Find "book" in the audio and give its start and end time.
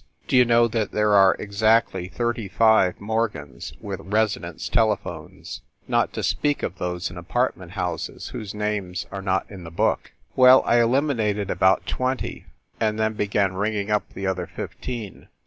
9.69-10.11